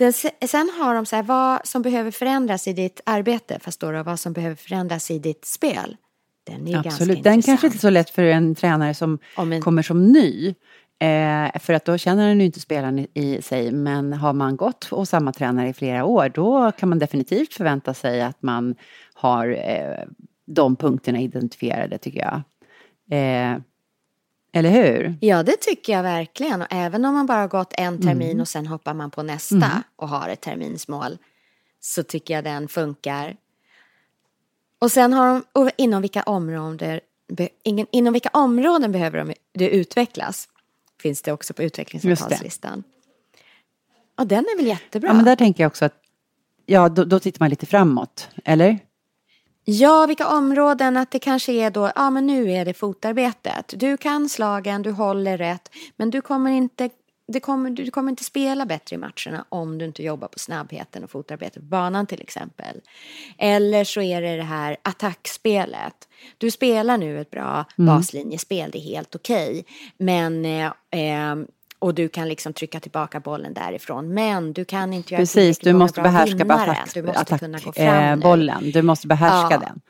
[0.00, 0.12] Den,
[0.48, 4.20] sen har de så här, vad som behöver förändras i ditt arbete, förstår du, vad
[4.20, 5.96] som behöver förändras i ditt spel.
[6.44, 7.22] Den är ju ganska Absolut.
[7.22, 7.46] Den intressant.
[7.46, 10.54] kanske inte är så lätt för en tränare som Om en- kommer som ny.
[11.02, 13.72] Eh, för att då känner den ju inte spelaren i, i sig.
[13.72, 17.94] Men har man gått hos samma tränare i flera år då kan man definitivt förvänta
[17.94, 18.74] sig att man
[19.14, 20.04] har eh,
[20.46, 22.42] de punkterna identifierade tycker jag.
[23.18, 23.58] Eh,
[24.52, 25.14] eller hur?
[25.20, 26.60] Ja, det tycker jag verkligen.
[26.62, 28.40] Och även om man bara har gått en termin Mm.
[28.40, 29.82] och sen hoppar man på nästa Mm.
[29.96, 31.18] och har ett terminsmål
[31.80, 33.36] så tycker jag den funkar.
[34.78, 37.00] Och sen har de, och inom vilka områden,
[37.62, 40.48] ingen, inom vilka områden behöver de, det utvecklas?
[41.02, 42.84] Finns det också på utvecklingsavtalslistan.
[44.18, 45.08] Och den är väl jättebra?
[45.08, 45.94] Ja men där tänker jag också att
[46.66, 48.28] ja då, då tittar man lite framåt.
[48.44, 48.78] Eller?
[49.64, 53.74] Ja, vilka områden att det kanske är då, ja men nu är det fotarbetet.
[53.76, 56.90] Du kan slagen, du håller rätt, men du kommer inte,
[57.28, 61.04] det kommer, du kommer inte spela bättre i matcherna om du inte jobbar på snabbheten
[61.04, 62.80] och fotarbetet på banan till exempel.
[63.38, 66.08] Eller så är det det här attackspelet.
[66.38, 67.94] Du spelar nu ett bra Mm.
[67.96, 69.64] baslinjespel, det är helt okej.
[69.98, 71.36] Men eh, eh,
[71.80, 74.14] och du kan liksom trycka tillbaka bollen därifrån.
[74.14, 77.72] Men du kan inte göra Precis, du måste behärska attack, Du måste attack, kunna gå
[77.72, 78.70] fram eh, bollen.
[78.70, 79.58] Du måste behärska Ja.
[79.58, 79.80] den.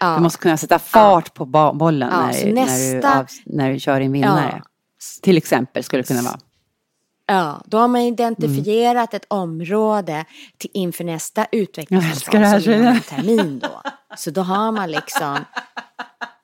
[0.00, 0.14] Ja.
[0.16, 3.26] Du måste kunna sätta fart på ba- bollen Ja, när, så när, du nästa- av,
[3.46, 4.62] när du kör in vinnare.
[5.22, 6.38] Till exempel skulle det kunna vara.
[7.26, 9.16] Ja, då har man identifierat Mm.
[9.16, 10.24] ett område
[10.58, 12.90] till, inför nästa utvecklingssamtal det här, som är Frida.
[12.90, 13.82] en termin då.
[14.16, 15.36] Så då har man liksom...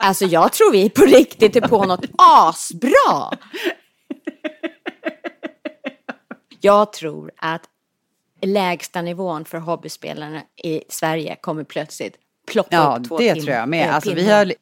[0.02, 3.30] Alltså jag tror vi på riktigt är på något asbra.
[6.60, 7.62] Jag tror att
[8.42, 13.56] lägsta nivån för hobbyspelarna i Sverige kommer plötsligt ploppa Ja, upp två det tim- tror
[13.56, 13.94] jag med.
[13.94, 14.54] Alltså, vi har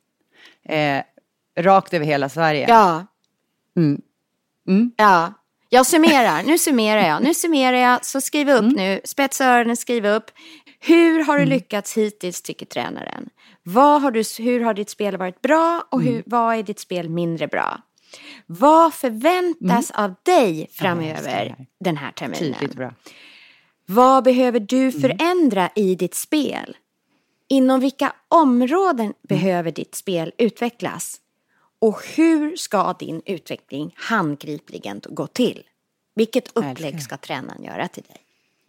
[0.68, 1.02] eh,
[1.58, 2.66] rakt över hela Sverige.
[2.68, 3.06] Ja.
[3.76, 4.00] Mm.
[4.68, 4.92] Mm.
[4.96, 5.32] Ja,
[5.68, 6.42] jag summerar.
[6.42, 7.22] Nu summerar jag.
[7.22, 8.04] Nu summerar jag.
[8.04, 8.64] Så skriv Mm.
[8.66, 9.00] upp nu.
[9.04, 10.30] Spetsa öronen, skriv upp.
[10.80, 13.28] Hur har du lyckats hittills, tycker tränaren?
[13.62, 16.12] Vad har du, hur har ditt spel varit bra och Mm.
[16.14, 17.78] hur, vad är ditt spel mindre bra?
[18.46, 22.42] Vad förväntas av dig framöver den här terminen?
[22.42, 22.58] Mm.
[22.58, 22.94] Tydligt bra.
[23.86, 25.00] Vad behöver du Mm.
[25.00, 26.76] förändra i ditt spel?
[27.48, 29.14] Inom vilka områden Mm.
[29.22, 31.20] behöver ditt spel utvecklas?
[31.80, 35.62] Och hur ska din utveckling handgripligen gå till?
[36.14, 38.16] Vilket upplägg ska tränaren göra till dig?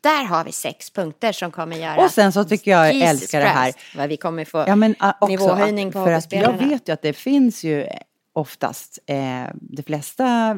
[0.01, 2.03] Där har vi sex punkter som kommer göra...
[2.05, 3.73] Och sen så tycker jag Jesus älskar det här.
[3.95, 6.89] Vad vi kommer få Ja, men uh, också nivåhöjning att, på för att jag vet
[6.89, 7.87] ju att det finns ju
[8.33, 10.57] oftast, eh, de flesta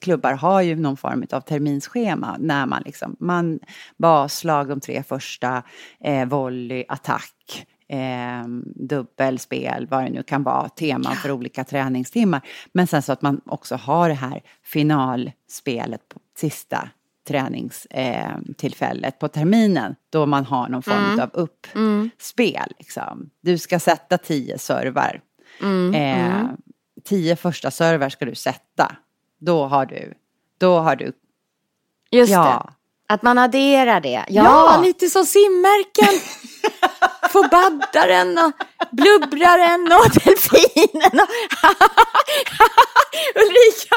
[0.00, 3.58] klubbar har ju någon form av terminsschema när man liksom, man
[3.96, 5.62] baslag de tre första,
[6.04, 8.46] eh, volley, attack, eh,
[8.88, 12.40] dubbelspel, vad det nu kan vara, teman för olika träningstimmar.
[12.72, 16.88] Men sen så att man också har det här finalspelet på sista
[17.28, 21.20] träningstillfället eh, på terminen då man har någon form Mm.
[21.20, 22.72] av uppspel.
[22.78, 23.30] Liksom.
[23.40, 25.20] Du ska sätta tio servar.
[25.62, 26.56] Mm, Eh, mm.
[27.04, 28.96] Tio första servar ska du sätta.
[29.40, 30.14] Då har du,
[30.58, 31.12] då har du,
[32.10, 32.44] Just ja.
[32.44, 33.14] det.
[33.14, 34.24] Att man adderar det.
[34.28, 34.44] Ja,
[34.76, 34.80] Ja.
[34.84, 36.20] lite som simmärken.
[37.30, 38.52] Få baddaren och
[38.90, 41.20] blubbraren och delfinen.
[41.20, 41.28] Och
[43.42, 43.96] Ulrika.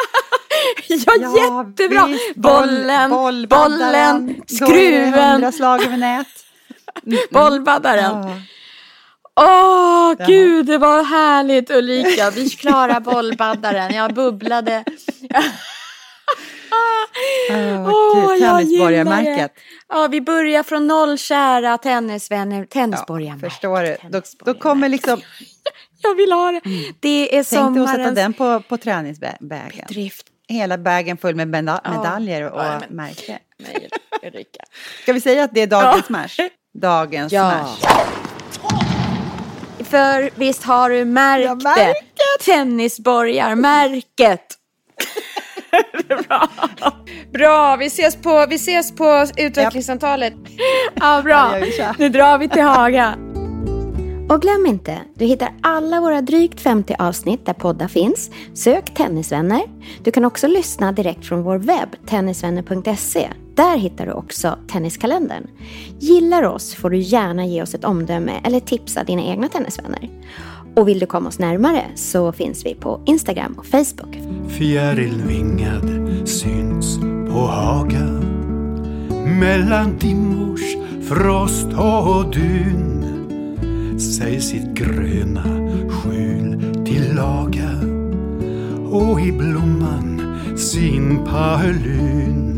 [0.87, 2.05] Ja, Ja, jättebra.
[2.07, 2.35] visst.
[2.35, 4.25] Boll- bollen, bollbaddaren.
[4.25, 6.27] bollen, Går skruven, hundra slag över nät.
[7.31, 8.27] bollbaddaren.
[8.27, 8.35] Ja.
[9.41, 12.29] Åh, gud, det var härligt Ulrika.
[12.29, 13.93] Vi klarar bollbaddaren.
[13.95, 14.83] Jag bubblade.
[17.51, 19.25] Åh, Åh, gud, jag Tennisborgarmärket.
[19.27, 19.49] gillar det.
[19.89, 22.65] Ja, vi börjar från noll, kära tennisvänner.
[22.65, 23.51] Tennisborgarmärket.
[23.51, 23.97] Förstår du?
[24.09, 25.21] Då, då kommer liksom,
[26.01, 26.61] Jag vill ha det.
[26.99, 29.85] Det är tänk dig att sätta sommarens den på, på träningsbägen.
[29.89, 30.25] drift.
[30.47, 31.91] Hela bagen full med meda- Ja.
[31.97, 33.37] medaljer och Ja, men- märken.
[33.59, 33.89] Nej,
[34.23, 34.63] Ulrika.
[35.03, 36.03] Ska vi säga att det är dagens Ja.
[36.07, 36.49] smash?
[36.81, 37.51] Dagens Ja.
[37.79, 38.22] smash.
[39.93, 41.93] För visst har du märkt det?
[42.45, 44.45] Tennisborgarmärket.
[46.07, 46.49] bra.
[47.33, 50.33] bra, vi ses på, vi ses på utvecklingssamtalet.
[50.95, 51.55] Ja, bra.
[51.99, 53.15] Nu drar vi till Haga.
[54.29, 58.29] Och glöm inte, du hittar alla våra drygt 50 avsnitt där poddar finns.
[58.53, 59.61] Sök Tennisvänner.
[60.03, 63.29] Du kan också lyssna direkt från vår webb, tennisvänner.se.
[63.55, 65.47] Där hittar du också Tenniskalendern.
[65.99, 70.09] Gillar oss får du gärna ge oss ett omdöme eller tipsa dina egna tennisvänner.
[70.75, 74.17] Och vill du komma oss närmare så finns vi på Instagram och Facebook.
[74.49, 75.89] Fjärilvingad
[76.27, 78.21] syns på Haga
[79.39, 80.61] Mellan dimmors
[81.09, 83.02] frost och dun
[84.03, 85.43] sig sitt gröna
[85.89, 87.71] skjul till laga
[88.89, 92.53] och i blomman sin paulun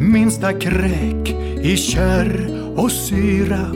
[0.00, 1.28] Minsta kräk
[1.62, 3.72] i kärr och syra.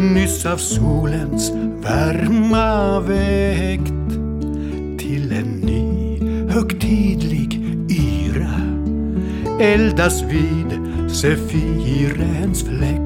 [0.00, 1.52] Nyss av solens
[1.82, 4.10] värma väckt
[4.98, 8.60] till en ny högtidlig yra.
[9.60, 10.80] Eldas vid
[11.10, 12.99] Sefirens fläkt.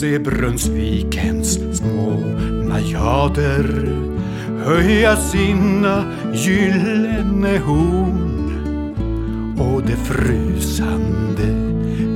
[0.00, 2.16] Se Brunnsvikens små
[2.68, 3.88] najader.
[4.64, 8.52] Höja sina gyllene horn
[9.58, 11.48] och de frusande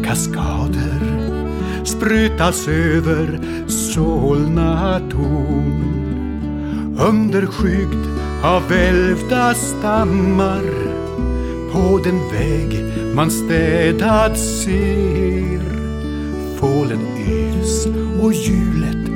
[0.04, 1.00] kaskader.
[1.84, 5.84] Sprutas över Solna torn.
[7.08, 8.06] Underskyggd
[8.42, 10.64] av välvda stammar.
[11.72, 15.73] På den väg man städat ser.
[16.64, 17.86] Polen ös
[18.22, 19.06] och hjulet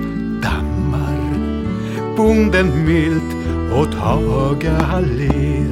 [0.42, 1.20] dammar.
[2.16, 3.34] Bonden milt
[3.72, 5.67] åt Haga allé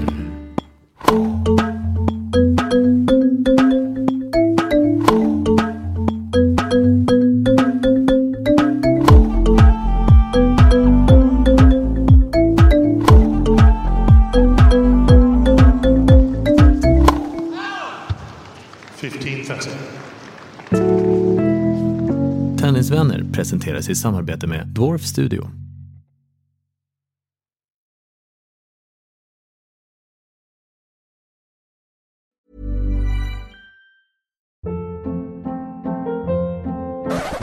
[23.89, 25.51] i samarbete med Dwarf Studio.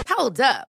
[0.07, 0.72] Hold up.